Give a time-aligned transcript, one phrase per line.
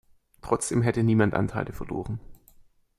[0.41, 2.19] Trotzdem hätte niemand Anteile verloren.